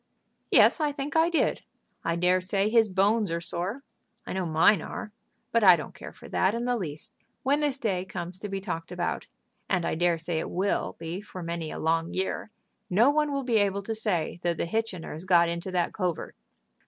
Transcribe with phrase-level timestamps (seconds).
[0.49, 1.61] "Yes; I think I did.
[2.03, 3.83] I dare say his bones are sore.
[4.25, 5.11] I know mine are.
[5.51, 7.13] But I don't care for that in the least.
[7.43, 9.27] When this day comes to be talked about,
[9.69, 12.49] as I dare say it will be for many a long year,
[12.89, 16.35] no one will be able to say that the Hitchiners got into that covert."